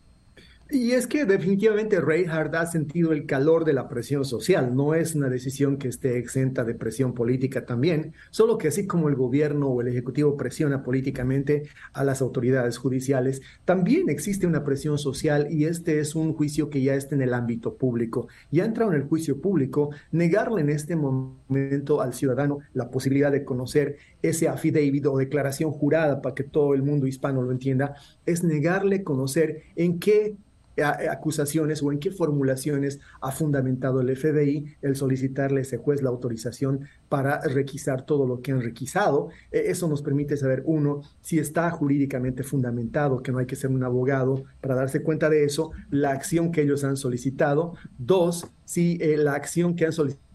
Y 0.68 0.90
es 0.92 1.06
que 1.06 1.24
definitivamente 1.24 2.00
Reinhardt 2.00 2.52
ha 2.56 2.66
sentido 2.66 3.12
el 3.12 3.24
calor 3.24 3.64
de 3.64 3.72
la 3.72 3.88
presión 3.88 4.24
social. 4.24 4.74
No 4.74 4.94
es 4.94 5.14
una 5.14 5.28
decisión 5.28 5.76
que 5.76 5.86
esté 5.86 6.18
exenta 6.18 6.64
de 6.64 6.74
presión 6.74 7.14
política 7.14 7.64
también, 7.64 8.14
solo 8.30 8.58
que 8.58 8.66
así 8.66 8.84
como 8.84 9.08
el 9.08 9.14
gobierno 9.14 9.68
o 9.68 9.80
el 9.80 9.86
ejecutivo 9.86 10.36
presiona 10.36 10.82
políticamente 10.82 11.68
a 11.92 12.02
las 12.02 12.20
autoridades 12.20 12.78
judiciales, 12.78 13.42
también 13.64 14.08
existe 14.08 14.44
una 14.44 14.64
presión 14.64 14.98
social 14.98 15.46
y 15.52 15.66
este 15.66 16.00
es 16.00 16.16
un 16.16 16.34
juicio 16.34 16.68
que 16.68 16.82
ya 16.82 16.96
está 16.96 17.14
en 17.14 17.22
el 17.22 17.34
ámbito 17.34 17.76
público. 17.76 18.26
Ya 18.50 18.64
entrado 18.64 18.90
en 18.90 19.00
el 19.00 19.06
juicio 19.06 19.40
público, 19.40 19.90
negarle 20.10 20.62
en 20.62 20.70
este 20.70 20.96
momento 20.96 22.00
al 22.00 22.12
ciudadano 22.12 22.58
la 22.72 22.90
posibilidad 22.90 23.30
de 23.30 23.44
conocer 23.44 23.98
ese 24.20 24.48
affidavit 24.48 25.06
o 25.06 25.16
declaración 25.16 25.70
jurada 25.70 26.20
para 26.20 26.34
que 26.34 26.42
todo 26.42 26.74
el 26.74 26.82
mundo 26.82 27.06
hispano 27.06 27.42
lo 27.42 27.52
entienda, 27.52 27.94
es 28.24 28.42
negarle 28.42 29.04
conocer 29.04 29.62
en 29.76 30.00
qué 30.00 30.36
acusaciones 30.82 31.82
o 31.82 31.92
en 31.92 31.98
qué 31.98 32.10
formulaciones 32.10 33.00
ha 33.20 33.32
fundamentado 33.32 34.00
el 34.00 34.14
FBI 34.16 34.76
el 34.82 34.96
solicitarle 34.96 35.60
a 35.60 35.62
ese 35.62 35.78
juez 35.78 36.02
la 36.02 36.10
autorización 36.10 36.86
para 37.08 37.40
requisar 37.40 38.04
todo 38.04 38.26
lo 38.26 38.42
que 38.42 38.52
han 38.52 38.60
requisado. 38.60 39.28
E, 39.50 39.70
eso 39.70 39.88
nos 39.88 40.02
permite 40.02 40.36
saber, 40.36 40.62
uno, 40.66 41.02
si 41.20 41.38
está 41.38 41.70
jurídicamente 41.70 42.42
fundamentado, 42.42 43.22
que 43.22 43.32
no 43.32 43.38
hay 43.38 43.46
que 43.46 43.56
ser 43.56 43.70
un 43.70 43.84
abogado 43.84 44.44
para 44.60 44.74
darse 44.74 45.02
cuenta 45.02 45.30
de 45.30 45.44
eso, 45.44 45.70
la 45.90 46.10
acción 46.10 46.52
que 46.52 46.62
ellos 46.62 46.84
han 46.84 46.96
solicitado. 46.96 47.74
Dos, 47.98 48.46
si 48.64 48.98
eh, 49.00 49.16
la 49.16 49.34
acción 49.34 49.76
que 49.76 49.86
han 49.86 49.92
solicitado 49.92 50.25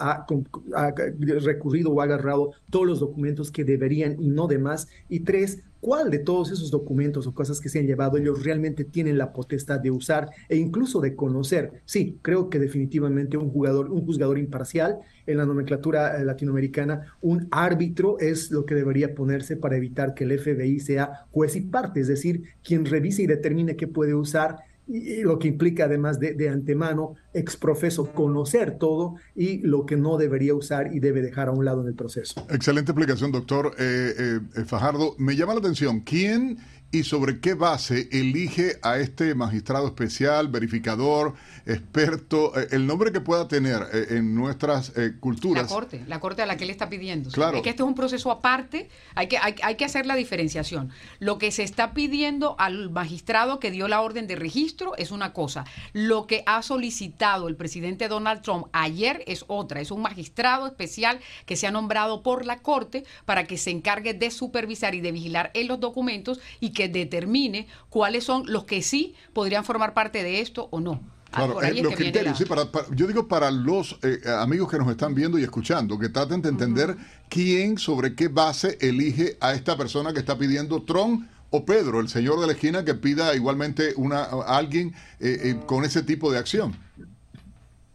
ha, 0.00 0.26
ha, 0.74 0.94
recurrido 1.40 1.90
o 1.90 2.00
agarrado 2.00 2.52
todos 2.70 2.86
los 2.86 3.00
documentos 3.00 3.50
que 3.50 3.64
deberían 3.64 4.20
y 4.20 4.28
no 4.28 4.46
demás. 4.46 4.88
Y 5.08 5.20
tres, 5.20 5.62
cuál 5.80 6.10
de 6.10 6.18
todos 6.18 6.50
esos 6.50 6.70
documentos 6.70 7.26
o 7.26 7.34
cosas 7.34 7.60
que 7.60 7.68
se 7.68 7.78
han 7.78 7.86
llevado 7.86 8.16
ellos 8.16 8.42
realmente 8.42 8.84
tienen 8.84 9.18
la 9.18 9.32
potestad 9.32 9.78
de 9.78 9.90
usar 9.90 10.30
e 10.48 10.56
incluso 10.56 11.00
de 11.00 11.14
conocer. 11.14 11.82
Sí, 11.84 12.18
creo 12.22 12.50
que 12.50 12.58
definitivamente 12.58 13.36
un 13.36 13.50
jugador, 13.50 13.90
un 13.90 14.04
juzgador 14.04 14.38
imparcial 14.38 14.98
en 15.26 15.38
la 15.38 15.46
nomenclatura 15.46 16.20
eh, 16.20 16.24
latinoamericana, 16.24 17.14
un 17.20 17.46
árbitro 17.50 18.18
es 18.18 18.50
lo 18.50 18.66
que 18.66 18.74
debería 18.74 19.14
ponerse 19.14 19.56
para 19.56 19.76
evitar 19.76 20.14
que 20.14 20.24
el 20.24 20.38
FBI 20.38 20.80
sea 20.80 21.26
juez 21.30 21.54
y 21.56 21.60
parte, 21.60 22.00
es 22.00 22.08
decir, 22.08 22.42
quien 22.64 22.84
revise 22.84 23.22
y 23.22 23.26
determine 23.26 23.76
qué 23.76 23.86
puede 23.86 24.14
usar 24.14 24.58
y, 24.86 25.22
lo 25.22 25.38
que 25.38 25.48
implica 25.48 25.84
además 25.84 26.20
de, 26.20 26.34
de, 26.34 26.48
antemano, 26.48 27.14
exprofeso, 27.32 28.12
conocer 28.12 28.78
todo 28.78 29.16
y 29.34 29.58
lo 29.58 29.86
que 29.86 29.96
no 29.96 30.16
debería 30.16 30.54
usar 30.54 30.94
y 30.94 31.00
debe 31.00 31.22
dejar 31.22 31.48
a 31.48 31.52
un 31.52 31.64
lado 31.64 31.82
en 31.82 31.88
el 31.88 31.94
proceso. 31.94 32.46
Excelente 32.50 32.92
explicación, 32.92 33.32
doctor 33.32 33.74
eh, 33.78 34.40
eh, 34.56 34.64
Fajardo. 34.64 35.14
Me 35.18 35.36
llama 35.36 35.54
la 35.54 35.60
atención, 35.60 36.00
¿quién 36.00 36.58
y 36.92 37.02
sobre 37.04 37.40
qué 37.40 37.54
base 37.54 38.08
elige 38.12 38.78
a 38.82 38.98
este 38.98 39.34
magistrado 39.34 39.86
especial, 39.86 40.48
verificador, 40.48 41.34
experto, 41.66 42.58
eh, 42.58 42.68
el 42.70 42.86
nombre 42.86 43.12
que 43.12 43.20
pueda 43.20 43.48
tener 43.48 43.82
eh, 43.92 44.06
en 44.10 44.34
nuestras 44.34 44.92
eh, 44.96 45.14
culturas. 45.18 45.64
La 45.64 45.68
corte, 45.68 46.04
la 46.06 46.20
corte 46.20 46.42
a 46.42 46.46
la 46.46 46.56
que 46.56 46.64
él 46.64 46.70
está 46.70 46.88
pidiendo. 46.88 47.30
Claro. 47.30 47.56
Es 47.56 47.62
que 47.62 47.70
este 47.70 47.82
es 47.82 47.88
un 47.88 47.94
proceso 47.94 48.30
aparte, 48.30 48.88
hay 49.14 49.26
que, 49.26 49.36
hay, 49.38 49.74
que 49.74 49.84
hacer 49.84 50.06
la 50.06 50.14
diferenciación. 50.14 50.90
Lo 51.18 51.38
que 51.38 51.50
se 51.50 51.64
está 51.64 51.92
pidiendo 51.92 52.54
al 52.58 52.90
magistrado 52.90 53.58
que 53.58 53.70
dio 53.70 53.88
la 53.88 54.00
orden 54.00 54.26
de 54.26 54.36
registro 54.36 54.96
es 54.96 55.10
una 55.10 55.32
cosa. 55.32 55.64
Lo 55.92 56.26
que 56.26 56.44
ha 56.46 56.62
solicitado 56.62 57.48
el 57.48 57.56
presidente 57.56 58.08
Donald 58.08 58.42
Trump 58.42 58.66
ayer 58.72 59.24
es 59.26 59.44
otra. 59.48 59.80
Es 59.80 59.90
un 59.90 60.02
magistrado 60.02 60.66
especial 60.66 61.18
que 61.46 61.56
se 61.56 61.66
ha 61.66 61.72
nombrado 61.72 62.22
por 62.22 62.46
la 62.46 62.58
corte 62.58 63.04
para 63.24 63.44
que 63.44 63.58
se 63.58 63.70
encargue 63.70 64.14
de 64.14 64.30
supervisar 64.30 64.94
y 64.94 65.00
de 65.00 65.12
vigilar 65.12 65.50
en 65.54 65.66
los 65.68 65.80
documentos 65.80 66.40
y 66.60 66.70
que 66.76 66.88
determine 66.88 67.66
cuáles 67.88 68.22
son 68.22 68.44
los 68.46 68.64
que 68.64 68.82
sí 68.82 69.16
podrían 69.32 69.64
formar 69.64 69.94
parte 69.94 70.22
de 70.22 70.40
esto 70.40 70.68
o 70.70 70.78
no. 70.78 71.00
Ah, 71.32 71.46
claro, 71.46 71.62
eh, 71.62 71.82
los 71.82 71.94
criterios, 71.94 72.38
sí, 72.38 72.44
para, 72.44 72.68
yo 72.94 73.06
digo 73.06 73.26
para 73.26 73.50
los 73.50 73.98
eh, 74.02 74.20
amigos 74.38 74.70
que 74.70 74.78
nos 74.78 74.88
están 74.88 75.14
viendo 75.14 75.38
y 75.38 75.42
escuchando, 75.42 75.98
que 75.98 76.08
traten 76.08 76.40
de 76.40 76.50
entender 76.50 76.96
quién, 77.28 77.78
sobre 77.78 78.14
qué 78.14 78.28
base 78.28 78.78
elige 78.80 79.36
a 79.40 79.52
esta 79.52 79.76
persona 79.76 80.12
que 80.12 80.20
está 80.20 80.38
pidiendo 80.38 80.82
Trump 80.82 81.28
o 81.50 81.64
Pedro, 81.64 82.00
el 82.00 82.08
señor 82.08 82.40
de 82.40 82.46
la 82.46 82.52
esquina, 82.52 82.84
que 82.84 82.94
pida 82.94 83.34
igualmente 83.34 83.94
una, 83.96 84.20
a 84.20 84.56
alguien 84.56 84.94
eh, 85.18 85.58
con 85.66 85.84
ese 85.84 86.02
tipo 86.02 86.30
de 86.30 86.38
acción. 86.38 86.76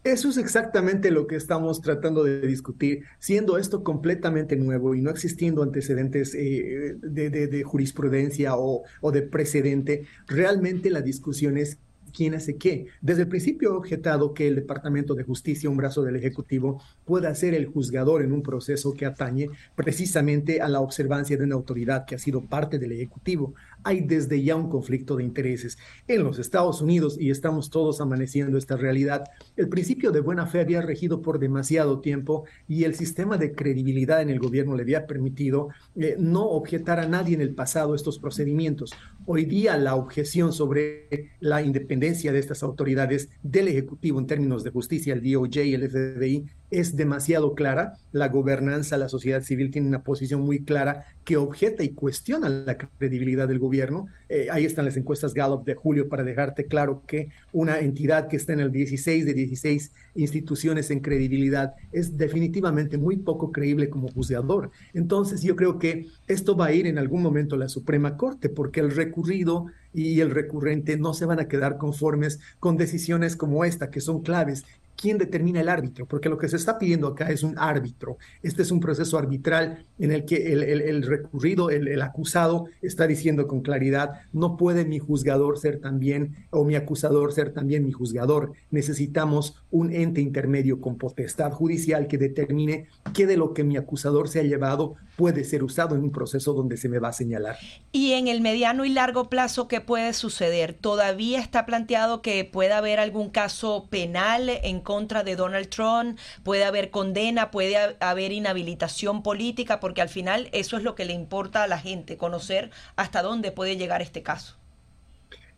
Eso 0.04 0.30
es 0.30 0.36
exactamente 0.36 1.12
lo 1.12 1.28
que 1.28 1.36
estamos 1.36 1.80
tratando 1.80 2.24
de 2.24 2.40
discutir, 2.40 3.04
siendo 3.20 3.56
esto 3.56 3.84
completamente 3.84 4.56
nuevo 4.56 4.96
y 4.96 5.00
no 5.00 5.10
existiendo 5.10 5.62
antecedentes 5.62 6.34
eh, 6.34 6.96
de, 7.00 7.62
jurisprudencia 7.62 8.56
o, 8.56 8.82
o 9.00 9.12
de 9.12 9.22
precedente. 9.22 10.06
Realmente 10.26 10.90
la 10.90 11.02
discusión 11.02 11.56
es 11.56 11.78
quién 12.12 12.34
hace 12.34 12.56
qué. 12.56 12.86
Desde 13.00 13.22
el 13.22 13.28
principio 13.28 13.70
he 13.70 13.76
objetado 13.76 14.34
que 14.34 14.48
el 14.48 14.56
Departamento 14.56 15.14
de 15.14 15.24
Justicia, 15.24 15.70
un 15.70 15.76
brazo 15.76 16.02
del 16.02 16.16
Ejecutivo, 16.16 16.82
pueda 17.04 17.34
ser 17.34 17.54
el 17.54 17.66
juzgador 17.66 18.22
en 18.22 18.32
un 18.32 18.42
proceso 18.42 18.94
que 18.94 19.06
atañe 19.06 19.48
precisamente 19.74 20.60
a 20.60 20.68
la 20.68 20.80
observancia 20.80 21.36
de 21.36 21.44
una 21.44 21.54
autoridad 21.54 22.04
que 22.04 22.14
ha 22.14 22.18
sido 22.18 22.42
parte 22.42 22.78
del 22.78 22.92
Ejecutivo 22.92 23.54
hay 23.84 24.00
desde 24.00 24.42
ya 24.42 24.56
un 24.56 24.68
conflicto 24.68 25.16
de 25.16 25.24
intereses. 25.24 25.78
En 26.06 26.24
los 26.24 26.38
Estados 26.38 26.80
Unidos, 26.80 27.16
y 27.18 27.30
estamos 27.30 27.70
todos 27.70 28.00
amaneciendo 28.00 28.58
esta 28.58 28.76
realidad, 28.76 29.24
el 29.56 29.68
principio 29.68 30.12
de 30.12 30.20
buena 30.20 30.46
fe 30.46 30.60
había 30.60 30.82
regido 30.82 31.22
por 31.22 31.38
demasiado 31.38 32.00
tiempo 32.00 32.44
y 32.68 32.84
el 32.84 32.94
sistema 32.94 33.38
de 33.38 33.52
credibilidad 33.52 34.22
en 34.22 34.30
el 34.30 34.38
gobierno 34.38 34.76
le 34.76 34.82
había 34.82 35.06
permitido 35.06 35.68
eh, 35.96 36.16
no 36.18 36.44
objetar 36.44 37.00
a 37.00 37.08
nadie 37.08 37.34
en 37.34 37.40
el 37.40 37.54
pasado 37.54 37.94
estos 37.94 38.18
procedimientos. 38.18 38.92
Hoy 39.26 39.44
día 39.44 39.76
la 39.76 39.94
objeción 39.94 40.52
sobre 40.52 41.30
la 41.40 41.62
independencia 41.62 42.01
de 42.32 42.38
estas 42.38 42.62
autoridades 42.62 43.28
del 43.42 43.68
Ejecutivo 43.68 44.18
en 44.18 44.26
términos 44.26 44.64
de 44.64 44.70
justicia, 44.70 45.14
el 45.14 45.22
DOJ 45.22 45.56
el 45.58 45.88
FBI, 45.88 46.46
es 46.72 46.96
demasiado 46.96 47.54
clara. 47.54 47.98
La 48.12 48.28
gobernanza, 48.28 48.96
la 48.96 49.08
sociedad 49.08 49.42
civil 49.42 49.70
tiene 49.70 49.88
una 49.88 50.02
posición 50.02 50.40
muy 50.40 50.64
clara 50.64 51.04
que 51.24 51.36
objeta 51.36 51.84
y 51.84 51.90
cuestiona 51.90 52.48
la 52.48 52.76
credibilidad 52.76 53.46
del 53.46 53.58
gobierno. 53.58 54.06
Eh, 54.28 54.48
ahí 54.50 54.64
están 54.64 54.86
las 54.86 54.96
encuestas 54.96 55.34
Gallup 55.34 55.64
de 55.64 55.74
julio 55.74 56.08
para 56.08 56.24
dejarte 56.24 56.64
claro 56.64 57.02
que 57.06 57.28
una 57.52 57.78
entidad 57.78 58.26
que 58.26 58.36
está 58.36 58.54
en 58.54 58.60
el 58.60 58.72
16 58.72 59.24
de 59.24 59.34
16 59.34 59.92
instituciones 60.14 60.90
en 60.90 61.00
credibilidad 61.00 61.74
es 61.92 62.16
definitivamente 62.16 62.98
muy 62.98 63.18
poco 63.18 63.52
creíble 63.52 63.90
como 63.90 64.08
juzgador. 64.08 64.70
Entonces 64.94 65.42
yo 65.42 65.54
creo 65.56 65.78
que 65.78 66.06
esto 66.26 66.56
va 66.56 66.66
a 66.66 66.72
ir 66.72 66.86
en 66.86 66.98
algún 66.98 67.22
momento 67.22 67.54
a 67.54 67.58
la 67.58 67.68
Suprema 67.68 68.16
Corte 68.16 68.48
porque 68.48 68.80
el 68.80 68.90
recurrido 68.90 69.66
y 69.94 70.20
el 70.20 70.30
recurrente 70.30 70.96
no 70.96 71.12
se 71.12 71.26
van 71.26 71.38
a 71.38 71.48
quedar 71.48 71.76
conformes 71.76 72.40
con 72.60 72.76
decisiones 72.76 73.36
como 73.36 73.64
esta, 73.64 73.90
que 73.90 74.00
son 74.00 74.22
claves 74.22 74.64
quién 74.96 75.18
determina 75.18 75.60
el 75.60 75.68
árbitro, 75.68 76.06
porque 76.06 76.28
lo 76.28 76.38
que 76.38 76.48
se 76.48 76.56
está 76.56 76.78
pidiendo 76.78 77.08
acá 77.08 77.30
es 77.30 77.42
un 77.42 77.58
árbitro. 77.58 78.18
Este 78.42 78.62
es 78.62 78.70
un 78.70 78.80
proceso 78.80 79.18
arbitral 79.18 79.84
en 79.98 80.12
el 80.12 80.24
que 80.24 80.52
el, 80.52 81.02
recurrido, 81.02 81.70
el, 81.70 82.00
acusado, 82.02 82.66
está 82.82 83.06
diciendo 83.06 83.46
con 83.46 83.62
claridad, 83.62 84.22
no 84.32 84.56
puede 84.56 84.84
mi 84.84 84.98
juzgador 84.98 85.58
ser 85.58 85.80
también, 85.80 86.46
o 86.50 86.64
mi 86.64 86.76
acusador 86.76 87.32
ser 87.32 87.52
también 87.52 87.84
mi 87.84 87.92
juzgador. 87.92 88.52
Necesitamos 88.70 89.56
un 89.70 89.92
ente 89.92 90.20
intermedio 90.20 90.80
con 90.80 90.96
potestad 90.96 91.50
judicial 91.52 92.06
que 92.06 92.18
determine 92.18 92.86
qué 93.12 93.26
de 93.26 93.36
lo 93.36 93.54
que 93.54 93.64
mi 93.64 93.76
acusador 93.76 94.28
se 94.28 94.40
ha 94.40 94.44
llevado 94.44 94.96
puede 95.16 95.44
ser 95.44 95.62
usado 95.62 95.94
en 95.94 96.02
un 96.02 96.10
proceso 96.10 96.52
donde 96.52 96.76
se 96.76 96.88
me 96.88 96.98
va 96.98 97.08
a 97.08 97.12
señalar. 97.12 97.56
Y 97.92 98.12
en 98.12 98.28
el 98.28 98.40
mediano 98.40 98.84
y 98.84 98.88
largo 98.88 99.28
plazo, 99.28 99.68
¿qué 99.68 99.80
puede 99.80 100.12
suceder? 100.14 100.74
¿Todavía 100.74 101.40
está 101.40 101.66
planteado 101.66 102.22
que 102.22 102.44
pueda 102.44 102.78
haber 102.78 102.98
algún 102.98 103.30
caso 103.30 103.86
penal 103.90 104.48
en 104.48 104.80
contra 104.82 105.22
de 105.24 105.36
Donald 105.36 105.68
Trump? 105.68 106.18
¿Puede 106.42 106.64
haber 106.64 106.90
condena? 106.90 107.50
¿Puede 107.50 107.96
haber 108.00 108.32
inhabilitación 108.32 109.22
política? 109.22 109.80
Porque 109.80 110.02
al 110.02 110.08
final 110.08 110.48
eso 110.52 110.76
es 110.76 110.82
lo 110.82 110.94
que 110.94 111.04
le 111.04 111.12
importa 111.12 111.62
a 111.62 111.66
la 111.66 111.78
gente, 111.78 112.16
conocer 112.16 112.70
hasta 112.96 113.22
dónde 113.22 113.52
puede 113.52 113.76
llegar 113.76 114.02
este 114.02 114.22
caso. 114.22 114.61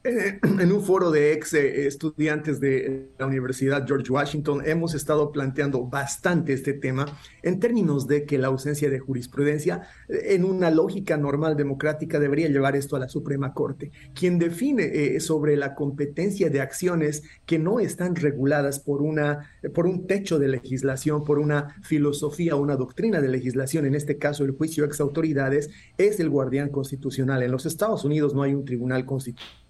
En 0.61 0.70
un 0.70 0.82
foro 0.82 1.11
de 1.11 1.32
ex 1.32 1.54
eh, 1.54 1.87
estudiantes 1.87 2.61
de 2.61 3.08
la 3.18 3.26
Universidad 3.26 3.87
George 3.87 4.12
Washington 4.12 4.62
hemos 4.66 4.94
estado 4.94 5.32
planteando 5.32 5.82
bastante 5.87 6.52
este 6.52 6.75
tema 6.75 7.06
en 7.42 7.58
términos 7.58 8.06
de 8.06 8.26
que 8.26 8.37
la 8.37 8.49
ausencia 8.49 8.90
de 8.90 8.99
jurisprudencia 8.99 9.88
eh, 10.11 10.34
en 10.34 10.44
una 10.44 10.70
lógica 10.70 11.16
normal 11.16 11.56
democrática 11.56 12.20
debería 12.20 12.49
llevar 12.49 12.76
esto 12.76 12.96
a 12.96 12.99
la 12.99 13.08
Suprema 13.08 13.54
Corte, 13.54 13.92
quien 14.14 14.38
define 14.38 14.84
eh, 14.84 15.20
sobre 15.20 15.56
la 15.56 15.75
competencia 15.75 16.50
de 16.50 16.61
acciones 16.61 17.23
que 17.46 17.58
no 17.58 17.80
están 17.80 18.14
reguladas 18.14 18.80
por, 18.80 19.00
una, 19.00 19.50
por 19.75 19.87
un 19.87 20.06
techo 20.06 20.38
de 20.38 20.49
legislación, 20.49 21.25
por 21.25 21.38
una 21.38 21.76
filosofía 21.82 22.56
una 22.56 22.76
doctrina 22.76 23.23
de 23.23 23.28
legislación, 23.28 23.87
en 23.87 23.94
este 23.94 24.18
caso 24.18 24.44
el 24.44 24.50
juicio 24.50 24.84
ex 24.84 25.00
autoridades, 25.00 25.70
es 25.96 26.20
el 26.20 26.28
guardián 26.28 26.68
constitucional. 26.68 27.42
En 27.42 27.52
los 27.52 27.64
Estados 27.64 28.04
Unidos 28.04 28.34
no 28.34 28.42
hay 28.42 28.52
un 28.52 28.66
tribunal 28.66 29.06
constitucional 29.06 29.63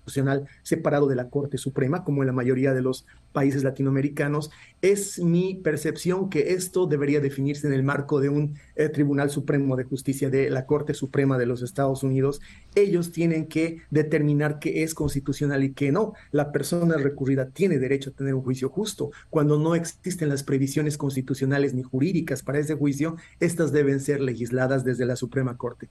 separado 0.63 1.09
de 1.09 1.17
la 1.17 1.29
Corte 1.29 1.59
Suprema, 1.59 2.05
como 2.05 2.23
en 2.23 2.27
la 2.27 2.33
mayoría 2.33 2.75
de 2.75 2.83
los 2.83 3.07
países 3.33 3.65
latinoamericanos. 3.65 4.51
Es 4.81 5.19
mi 5.19 5.57
percepción 5.57 6.31
que 6.31 6.55
esto 6.55 6.87
debería 6.87 7.21
definirse 7.21 7.67
en 7.67 7.75
el 7.75 7.83
marco 7.83 8.21
de 8.21 8.29
un 8.29 8.55
eh, 8.77 8.89
Tribunal 8.89 9.29
Supremo 9.31 9.77
de 9.77 9.85
Justicia 9.85 10.31
de 10.31 10.49
la 10.49 10.67
Corte 10.67 10.95
Suprema 10.95 11.37
de 11.37 11.47
los 11.47 11.61
Estados 11.63 12.03
Unidos. 12.03 12.41
Ellos 12.75 13.13
tienen 13.13 13.47
que 13.47 13.83
determinar 13.91 14.59
qué 14.61 14.85
es 14.85 14.95
constitucional 14.95 15.65
y 15.65 15.73
qué 15.73 15.93
no. 15.93 16.15
La 16.31 16.53
persona 16.53 16.97
recurrida 16.97 17.49
tiene 17.49 17.79
derecho 17.79 18.11
a 18.11 18.15
tener 18.15 18.35
un 18.35 18.43
juicio 18.43 18.71
justo. 18.71 19.11
Cuando 19.31 19.59
no 19.59 19.75
existen 19.75 20.29
las 20.29 20.45
previsiones 20.45 20.97
constitucionales 20.97 21.75
ni 21.75 21.83
jurídicas 21.83 22.43
para 22.43 22.61
ese 22.61 22.75
juicio, 22.75 23.17
estas 23.41 23.73
deben 23.73 24.01
ser 24.01 24.21
legisladas 24.21 24.85
desde 24.85 25.07
la 25.07 25.17
Suprema 25.17 25.57
Corte. 25.57 25.89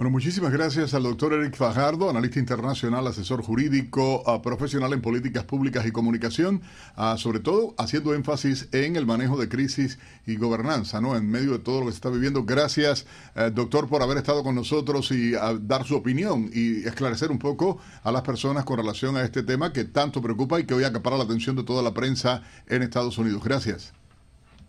Bueno, 0.00 0.12
muchísimas 0.12 0.50
gracias 0.50 0.94
al 0.94 1.02
doctor 1.02 1.34
Eric 1.34 1.54
Fajardo, 1.56 2.08
analista 2.08 2.38
internacional, 2.38 3.06
asesor 3.06 3.42
jurídico, 3.42 4.22
uh, 4.22 4.40
profesional 4.40 4.94
en 4.94 5.02
políticas 5.02 5.44
públicas 5.44 5.84
y 5.84 5.92
comunicación, 5.92 6.62
uh, 6.96 7.18
sobre 7.18 7.40
todo 7.40 7.74
haciendo 7.76 8.14
énfasis 8.14 8.70
en 8.72 8.96
el 8.96 9.04
manejo 9.04 9.38
de 9.38 9.50
crisis 9.50 9.98
y 10.26 10.36
gobernanza, 10.36 11.02
¿no? 11.02 11.18
En 11.18 11.28
medio 11.28 11.52
de 11.52 11.58
todo 11.58 11.80
lo 11.80 11.84
que 11.84 11.92
se 11.92 11.96
está 11.96 12.08
viviendo. 12.08 12.44
Gracias, 12.44 13.04
uh, 13.36 13.50
doctor, 13.50 13.90
por 13.90 14.00
haber 14.00 14.16
estado 14.16 14.42
con 14.42 14.54
nosotros 14.54 15.12
y 15.12 15.32
dar 15.32 15.84
su 15.84 15.96
opinión 15.96 16.48
y 16.50 16.78
esclarecer 16.88 17.30
un 17.30 17.38
poco 17.38 17.76
a 18.02 18.10
las 18.10 18.22
personas 18.22 18.64
con 18.64 18.78
relación 18.78 19.18
a 19.18 19.22
este 19.22 19.42
tema 19.42 19.70
que 19.70 19.84
tanto 19.84 20.22
preocupa 20.22 20.58
y 20.58 20.64
que 20.64 20.72
hoy 20.72 20.84
acapara 20.84 21.18
la 21.18 21.24
atención 21.24 21.56
de 21.56 21.62
toda 21.62 21.82
la 21.82 21.92
prensa 21.92 22.42
en 22.68 22.80
Estados 22.80 23.18
Unidos. 23.18 23.44
Gracias. 23.44 23.92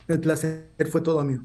El 0.09 0.19
placer 0.19 0.67
fue 0.91 0.99
todo 0.99 1.23
mío. 1.23 1.39